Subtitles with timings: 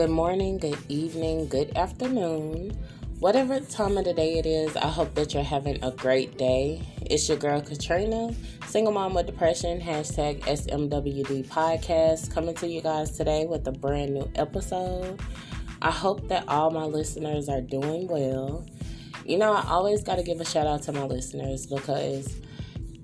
[0.00, 2.70] good morning, good evening, good afternoon.
[3.18, 6.80] Whatever time of the day it is, I hope that you're having a great day.
[7.02, 8.34] It's your girl Katrina,
[8.66, 14.14] single mom with depression, hashtag SMWD podcast, coming to you guys today with a brand
[14.14, 15.20] new episode.
[15.82, 18.64] I hope that all my listeners are doing well.
[19.26, 22.40] You know, I always got to give a shout out to my listeners because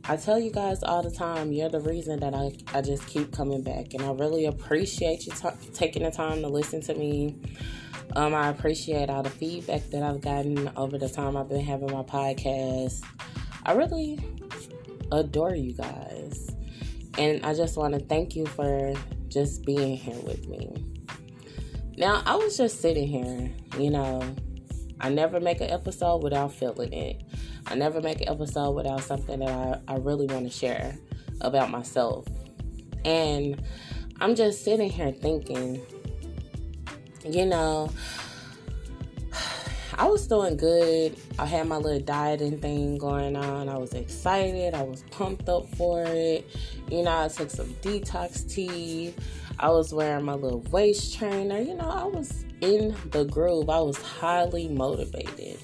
[0.09, 3.33] I tell you guys all the time, you're the reason that I, I just keep
[3.33, 3.93] coming back.
[3.93, 7.37] And I really appreciate you t- taking the time to listen to me.
[8.15, 11.91] Um, I appreciate all the feedback that I've gotten over the time I've been having
[11.91, 13.03] my podcast.
[13.65, 14.21] I really
[15.11, 16.51] adore you guys.
[17.19, 18.95] And I just want to thank you for
[19.27, 20.73] just being here with me.
[21.99, 24.23] Now, I was just sitting here, you know,
[25.01, 27.23] I never make an episode without feeling it.
[27.69, 29.49] I never make an episode without something that
[29.89, 30.97] I, I really want to share
[31.41, 32.27] about myself.
[33.05, 33.61] And
[34.21, 35.83] I'm just sitting here thinking,
[37.25, 37.91] you know,
[39.99, 41.19] I was doing good.
[41.39, 43.69] I had my little dieting thing going on.
[43.69, 44.75] I was excited.
[44.75, 46.49] I was pumped up for it.
[46.89, 49.13] You know, I took some detox tea.
[49.59, 51.61] I was wearing my little waist trainer.
[51.61, 53.69] You know, I was in the groove.
[53.71, 55.59] I was highly motivated.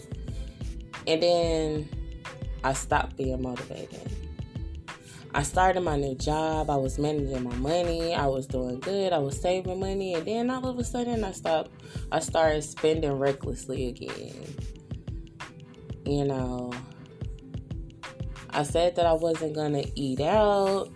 [1.07, 1.89] And then
[2.65, 4.11] I stopped being motivated.
[5.35, 6.69] I started my new job.
[6.69, 8.15] I was managing my money.
[8.15, 9.13] I was doing good.
[9.15, 10.15] I was saving money.
[10.15, 11.71] And then all of a sudden I stopped
[12.11, 14.55] I started spending recklessly again.
[16.05, 16.73] You know,
[18.51, 20.91] I said that I wasn't gonna eat out.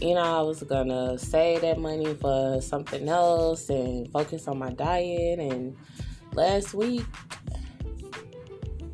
[0.00, 4.70] You know, I was gonna save that money for something else and focus on my
[4.70, 5.40] diet.
[5.40, 5.76] And
[6.34, 7.04] last week,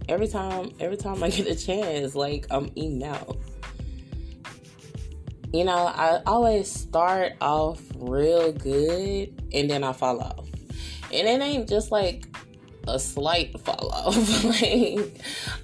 [0.09, 3.39] every time every time I get a chance, like I'm eating out.
[5.53, 10.49] You know, I always start off real good and then I fall off.
[11.13, 12.25] And it ain't just like
[12.89, 14.45] a slight fall off.
[14.45, 15.21] like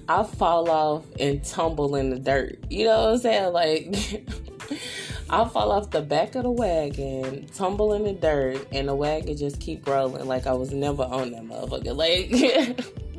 [0.07, 2.59] I fall off and tumble in the dirt.
[2.69, 3.53] You know what I'm saying?
[3.53, 4.25] Like
[5.29, 9.35] I fall off the back of the wagon, tumble in the dirt, and the wagon
[9.35, 11.95] just keep rolling like I was never on that motherfucker.
[11.95, 13.10] Like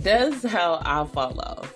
[0.00, 1.74] that's how I fall off.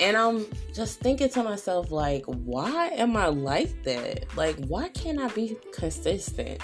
[0.00, 4.34] And I'm just thinking to myself, like, why am I like that?
[4.36, 6.62] Like, why can't I be consistent?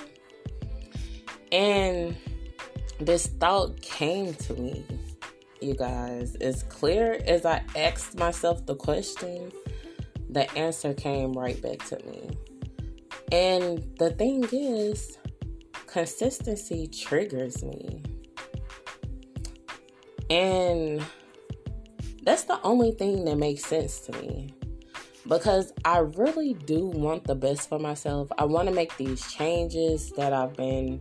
[1.53, 2.17] And
[2.99, 4.85] this thought came to me,
[5.61, 6.35] you guys.
[6.37, 9.53] As clear as I asked myself the question,
[10.31, 12.31] the answer came right back to me.
[13.33, 15.19] And the thing is,
[15.87, 18.03] consistency triggers me.
[20.31, 21.05] And
[22.23, 24.53] that's the only thing that makes sense to me.
[25.29, 28.29] Because I really do want the best for myself.
[28.39, 31.01] I want to make these changes that I've been,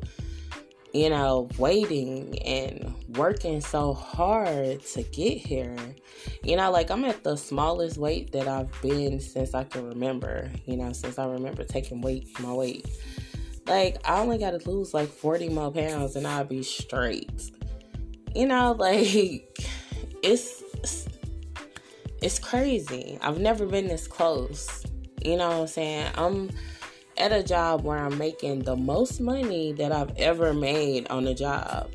[0.94, 5.78] you know, waiting and working so hard to get here.
[6.44, 10.50] You know, like I'm at the smallest weight that I've been since I can remember,
[10.66, 12.88] you know, since I remember taking weight, my weight.
[13.68, 17.52] Like, I only got to lose like 40 more pounds and I'll be straight
[18.36, 19.70] you know, like
[20.22, 20.64] it's
[22.22, 23.18] it's crazy.
[23.22, 24.86] I've never been this close.
[25.24, 26.12] You know what I'm saying?
[26.16, 26.50] I'm
[27.18, 31.34] at a job where I'm making the most money that I've ever made on a
[31.34, 31.90] job.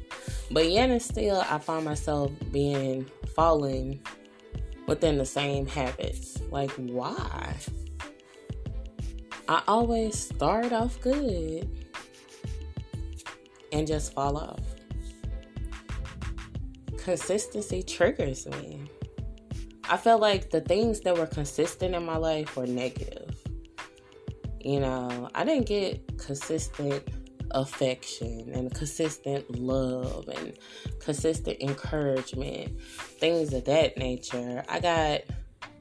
[0.50, 4.00] But yet and still I find myself being falling
[4.86, 6.40] within the same habits.
[6.50, 7.54] Like why?
[9.46, 11.68] I always start off good
[13.72, 14.79] and just fall off
[17.02, 18.82] consistency triggers me.
[19.88, 23.34] I felt like the things that were consistent in my life were negative.
[24.60, 27.02] You know, I didn't get consistent
[27.52, 30.56] affection and consistent love and
[31.00, 32.80] consistent encouragement,
[33.18, 34.62] things of that nature.
[34.68, 35.22] I got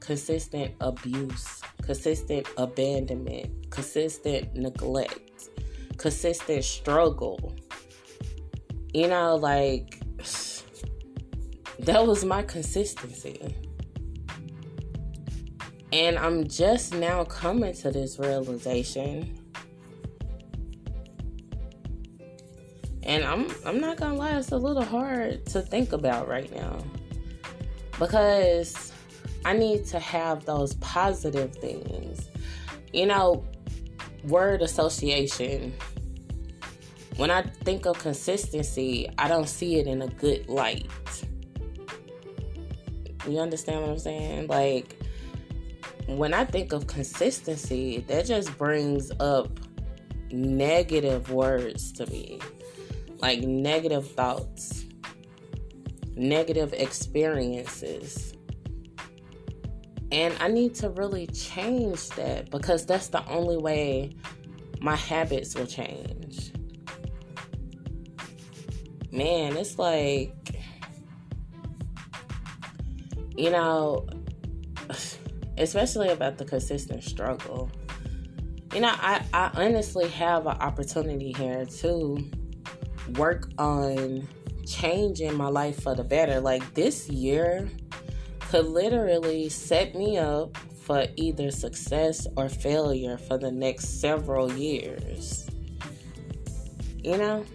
[0.00, 5.50] consistent abuse, consistent abandonment, consistent neglect,
[5.98, 7.54] consistent struggle.
[8.92, 9.99] You know, like
[11.90, 13.52] that was my consistency.
[15.92, 19.36] And I'm just now coming to this realization.
[23.02, 26.78] And I'm I'm not gonna lie, it's a little hard to think about right now.
[27.98, 28.92] Because
[29.44, 32.28] I need to have those positive things.
[32.92, 33.44] You know,
[34.22, 35.74] word association.
[37.16, 40.86] When I think of consistency, I don't see it in a good light.
[43.28, 44.46] You understand what I'm saying?
[44.46, 44.96] Like,
[46.06, 49.48] when I think of consistency, that just brings up
[50.32, 52.40] negative words to me,
[53.18, 54.84] like negative thoughts,
[56.16, 58.34] negative experiences.
[60.12, 64.10] And I need to really change that because that's the only way
[64.80, 66.52] my habits will change.
[69.12, 70.34] Man, it's like,
[73.40, 74.06] you know,
[75.56, 77.70] especially about the consistent struggle.
[78.74, 82.22] You know, I, I honestly have an opportunity here to
[83.16, 84.28] work on
[84.66, 86.38] changing my life for the better.
[86.38, 87.70] Like this year
[88.40, 95.48] could literally set me up for either success or failure for the next several years.
[97.02, 97.46] You know?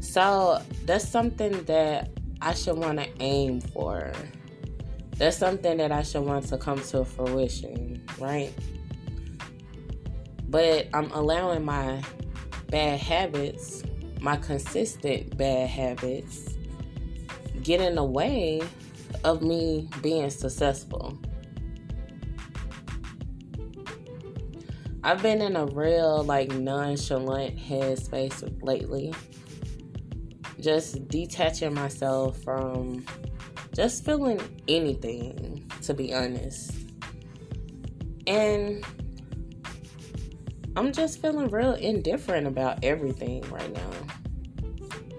[0.00, 4.12] So that's something that I should want to aim for.
[5.16, 8.52] That's something that I should want to come to fruition, right?
[10.48, 12.02] But I'm allowing my
[12.68, 13.82] bad habits,
[14.20, 16.56] my consistent bad habits,
[17.62, 18.60] get in the way
[19.24, 21.18] of me being successful.
[25.02, 29.14] I've been in a real like nonchalant headspace lately.
[30.66, 33.06] Just detaching myself from
[33.72, 36.72] just feeling anything, to be honest.
[38.26, 38.84] And
[40.74, 43.90] I'm just feeling real indifferent about everything right now.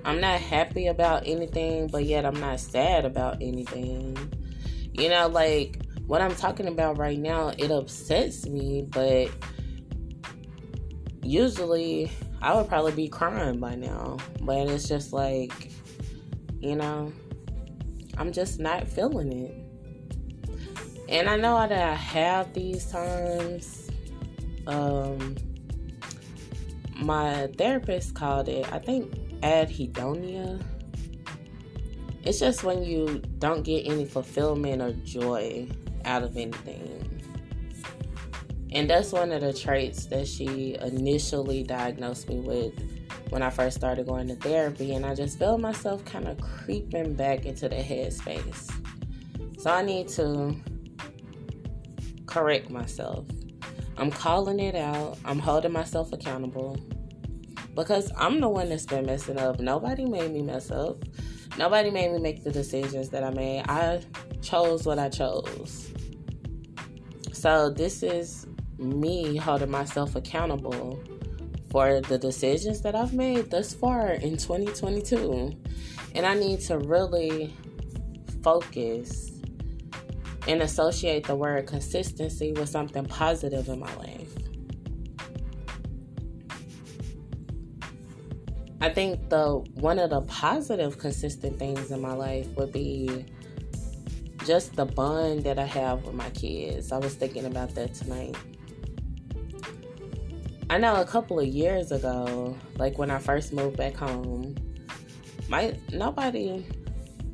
[0.03, 4.17] I'm not happy about anything, but yet I'm not sad about anything.
[4.91, 9.29] You know, like what I'm talking about right now, it upsets me, but
[11.23, 12.11] usually
[12.41, 14.17] I would probably be crying by now.
[14.41, 15.71] But it's just like,
[16.59, 17.11] you know,
[18.17, 19.55] I'm just not feeling it.
[21.09, 23.89] And I know that I have these times.
[24.67, 25.35] Um,
[26.95, 30.61] my therapist called it, I think, anhedonia.
[32.23, 35.69] It's just when you don't get any fulfillment or joy
[36.03, 37.16] out of anything.
[38.77, 42.73] And that's one of the traits that she initially diagnosed me with
[43.31, 44.93] when I first started going to therapy.
[44.93, 48.69] And I just felt myself kind of creeping back into the headspace.
[49.59, 50.55] So I need to
[52.27, 53.25] correct myself.
[53.97, 55.17] I'm calling it out.
[55.25, 56.77] I'm holding myself accountable
[57.73, 59.59] because I'm the one that's been messing up.
[59.59, 60.97] Nobody made me mess up.
[61.57, 63.63] Nobody made me make the decisions that I made.
[63.67, 64.01] I
[64.43, 65.91] chose what I chose.
[67.33, 68.45] So this is
[68.77, 71.01] me holding myself accountable
[71.69, 75.55] for the decisions that I've made thus far in 2022.
[76.15, 77.53] And I need to really
[78.41, 79.31] focus
[80.47, 84.33] and associate the word consistency with something positive in my life.
[88.79, 93.25] I think the one of the positive consistent things in my life would be
[94.45, 96.91] just the bond that I have with my kids.
[96.93, 98.37] I was thinking about that tonight.
[100.69, 104.55] I know a couple of years ago, like when I first moved back home,
[105.47, 106.65] my nobody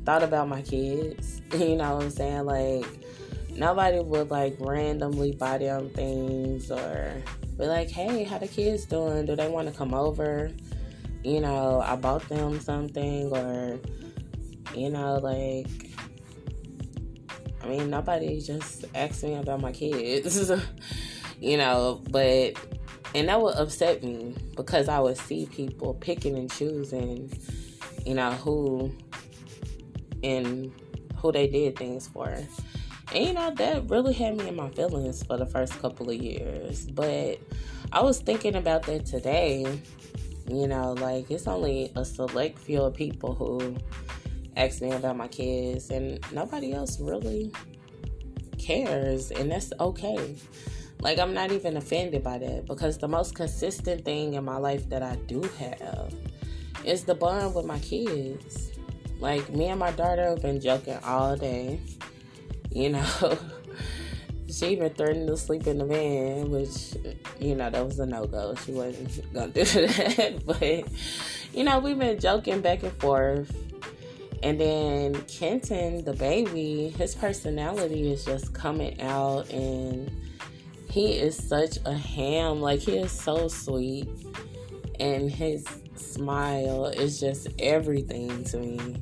[0.04, 1.40] thought about my kids.
[1.54, 2.46] You know what I'm saying?
[2.46, 2.84] Like
[3.56, 7.22] nobody would like randomly buy them things or
[7.56, 9.26] be like, "Hey, how the kids doing?
[9.26, 10.50] Do they want to come over?"
[11.22, 13.78] You know, I bought them something or
[14.74, 15.68] you know, like
[17.62, 20.50] I mean, nobody just asked me about my kids.
[21.40, 22.54] you know, but
[23.14, 27.30] and that would upset me because I would see people picking and choosing,
[28.04, 28.92] you know, who
[30.22, 30.72] and
[31.16, 32.28] who they did things for.
[33.14, 36.16] And you know, that really had me in my feelings for the first couple of
[36.16, 36.86] years.
[36.86, 37.38] But
[37.92, 39.80] I was thinking about that today.
[40.50, 43.76] You know, like it's only a select few of people who
[44.56, 47.52] ask me about my kids, and nobody else really
[48.58, 50.36] cares, and that's okay.
[51.04, 54.88] Like, I'm not even offended by that because the most consistent thing in my life
[54.88, 56.14] that I do have
[56.82, 58.72] is the bond with my kids.
[59.20, 61.78] Like, me and my daughter have been joking all day.
[62.70, 63.38] You know,
[64.50, 66.96] she even threatened to sleep in the van, which,
[67.38, 68.54] you know, that was a no go.
[68.64, 70.42] She wasn't gonna do that.
[70.46, 70.88] but,
[71.52, 73.54] you know, we've been joking back and forth.
[74.42, 80.10] And then Kenton, the baby, his personality is just coming out and
[80.94, 82.60] he is such a ham.
[82.60, 84.08] Like he is so sweet,
[85.00, 88.96] and his smile is just everything to me.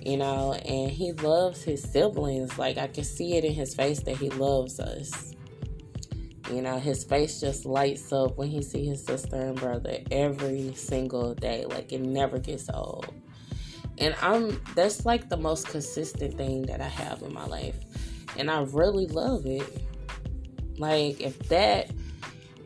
[0.00, 2.56] You know, and he loves his siblings.
[2.56, 5.34] Like I can see it in his face that he loves us.
[6.50, 10.72] You know, his face just lights up when he see his sister and brother every
[10.72, 11.66] single day.
[11.66, 13.12] Like it never gets old.
[13.98, 17.76] And I'm that's like the most consistent thing that I have in my life.
[18.38, 19.82] And I really love it.
[20.80, 21.90] Like if that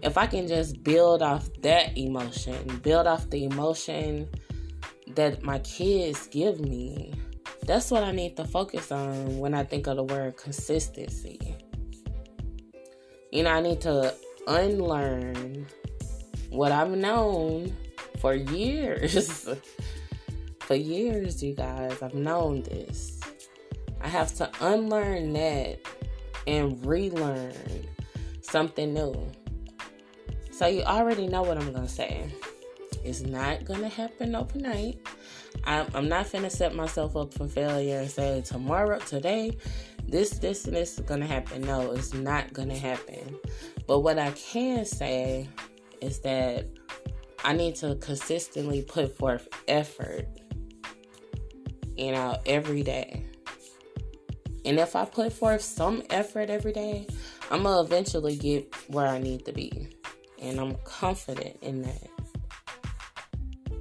[0.02, 4.28] if I can just build off that emotion, build off the emotion
[5.14, 7.12] that my kids give me,
[7.66, 11.56] that's what I need to focus on when I think of the word consistency.
[13.33, 14.14] You know, I need to
[14.47, 15.66] unlearn
[16.50, 17.75] what I've known
[18.21, 19.49] for years.
[20.61, 23.21] for years, you guys, I've known this.
[24.00, 25.80] I have to unlearn that
[26.47, 27.88] and relearn
[28.54, 29.12] something new.
[30.52, 32.30] So, you already know what I'm to say.
[33.02, 35.04] It's not to happen overnight.
[35.64, 39.58] I'm, I'm not to set myself up for failure and say, tomorrow, today,
[40.06, 41.62] this, this, and this is to happen.
[41.62, 43.40] No, it's not to happen.
[43.88, 45.49] But what I can say
[46.00, 46.68] is that
[47.42, 50.28] I need to consistently put forth effort,
[51.96, 53.24] you know, every day.
[54.64, 57.06] And if I put forth some effort every day,
[57.50, 59.88] I'm going to eventually get where I need to be.
[60.40, 62.09] And I'm confident in that.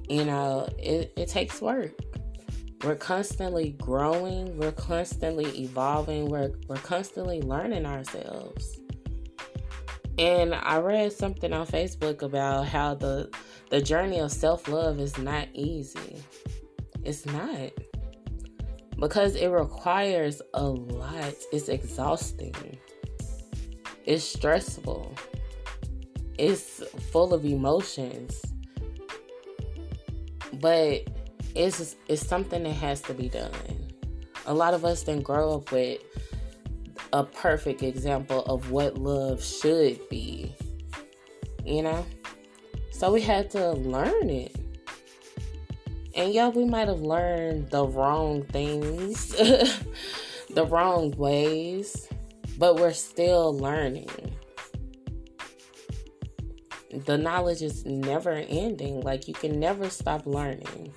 [0.09, 1.91] You know, it, it takes work.
[2.83, 8.79] We're constantly growing, we're constantly evolving, we're, we're constantly learning ourselves.
[10.17, 13.29] And I read something on Facebook about how the
[13.69, 16.21] the journey of self-love is not easy.
[17.03, 17.71] It's not.
[18.99, 21.33] Because it requires a lot.
[21.51, 22.55] It's exhausting.
[24.05, 25.15] It's stressful.
[26.37, 28.41] It's full of emotions
[30.63, 31.03] but
[31.55, 33.51] it's it's something that has to be done.
[34.45, 35.99] A lot of us didn't grow up with
[37.11, 40.55] a perfect example of what love should be.
[41.65, 42.05] You know?
[42.91, 44.55] So we had to learn it.
[46.15, 49.29] And yeah, we might have learned the wrong things,
[50.49, 52.07] the wrong ways,
[52.57, 54.09] but we're still learning
[57.05, 59.01] the knowledge is never ending.
[59.01, 60.93] Like you can never stop learning.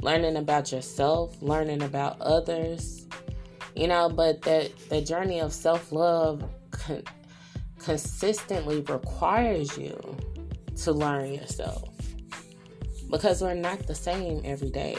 [0.00, 3.06] Learning about yourself, learning about others.
[3.74, 7.02] You know, but that the journey of self-love con-
[7.78, 10.16] consistently requires you
[10.76, 11.93] to learn yourself.
[13.14, 14.96] Because we're not the same every day.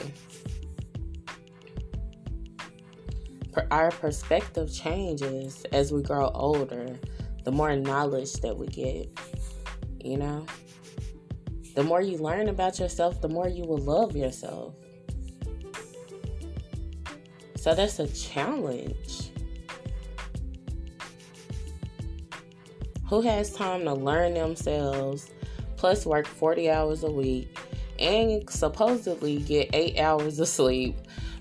[3.71, 6.97] Our perspective changes as we grow older,
[7.43, 9.09] the more knowledge that we get
[10.05, 10.45] you know?
[11.73, 14.75] The more you learn about yourself, the more you will love yourself.
[17.57, 19.31] So that's a challenge.
[23.09, 25.31] Who has time to learn themselves,
[25.75, 27.57] plus work 40 hours a week,
[27.99, 30.95] and supposedly get 8 hours of sleep,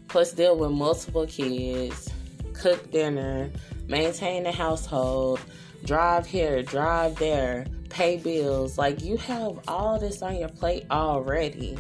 [0.09, 2.11] plus deal with multiple kids,
[2.53, 3.51] cook dinner,
[3.89, 5.41] maintain the household,
[5.85, 8.79] drive here, drive there, pay bills.
[8.79, 11.79] Like you have all this on your plate already.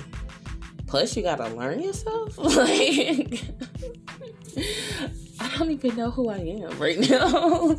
[0.86, 2.36] Plus you gotta learn yourself.
[2.56, 3.42] like
[5.40, 7.74] I don't even know who I am right now.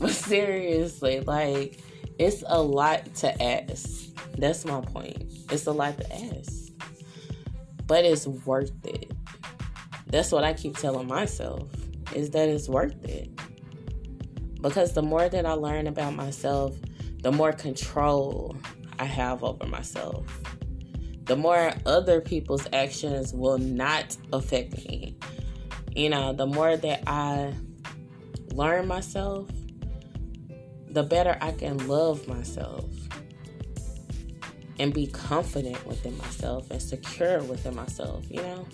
[0.00, 1.80] but seriously, like
[2.20, 4.14] it's a lot to ask.
[4.36, 5.24] That's my point.
[5.50, 6.70] It's a lot to ask.
[7.86, 9.10] But it's worth it.
[10.06, 11.66] That's what I keep telling myself
[12.14, 13.30] is that it's worth it.
[14.60, 16.76] Because the more that I learn about myself,
[17.22, 18.54] the more control
[18.98, 20.26] I have over myself.
[21.24, 25.16] The more other people's actions will not affect me.
[25.96, 27.54] You know, the more that I
[28.52, 29.48] learn myself,
[30.90, 32.84] the better I can love myself
[34.78, 38.66] and be confident within myself and secure within myself, you know?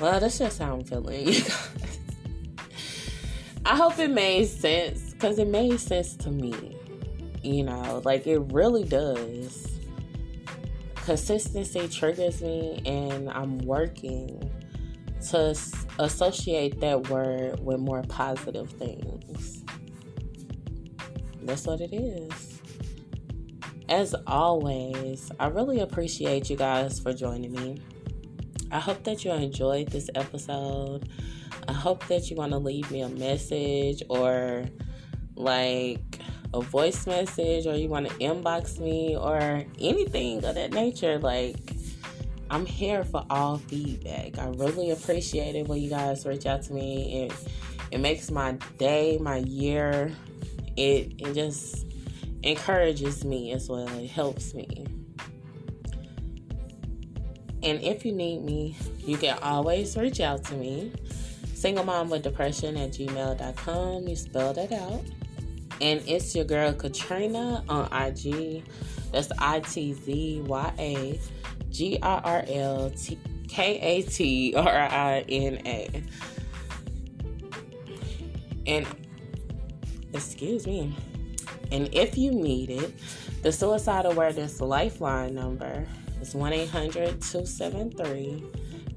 [0.00, 1.28] Well, that's just how I'm feeling.
[3.64, 6.76] I hope it made sense because it made sense to me.
[7.42, 9.78] You know, like it really does.
[10.96, 14.50] Consistency triggers me, and I'm working
[15.28, 15.54] to
[15.98, 19.64] associate that word with more positive things.
[21.42, 22.60] That's what it is.
[23.88, 27.78] As always, I really appreciate you guys for joining me.
[28.72, 31.08] I hope that you enjoyed this episode.
[31.68, 34.64] I hope that you want to leave me a message or
[35.36, 36.18] like
[36.52, 41.18] a voice message or you want to inbox me or anything of that nature.
[41.18, 41.63] Like,
[42.50, 44.38] I'm here for all feedback.
[44.38, 47.24] I really appreciate it when you guys reach out to me.
[47.24, 47.32] It
[47.90, 50.12] it makes my day, my year.
[50.76, 51.86] It it just
[52.42, 53.88] encourages me as well.
[53.98, 54.86] It helps me.
[57.62, 60.92] And if you need me, you can always reach out to me.
[61.54, 64.06] Single mom with depression at gmail.com.
[64.06, 65.02] You spell that out.
[65.80, 68.64] And it's your girl Katrina on IG.
[69.12, 71.20] That's I T Z Y A
[71.74, 76.04] G R R L T K A T R I N A.
[78.66, 78.86] And
[80.12, 80.94] excuse me.
[81.72, 82.94] And if you need it,
[83.42, 85.84] the suicide awareness lifeline number
[86.20, 88.44] is 1 800 273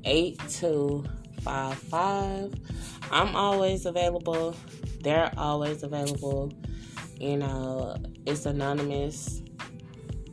[0.06, 2.54] 8255.
[3.12, 4.56] I'm always available.
[5.02, 6.54] They're always available.
[7.20, 7.96] You know,
[8.28, 9.42] it's anonymous,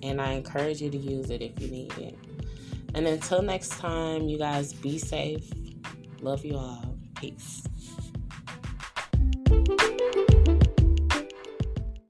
[0.03, 2.19] and I encourage you to use it if you need it.
[2.95, 5.51] And until next time, you guys be safe.
[6.21, 6.97] Love you all.
[7.17, 7.63] Peace.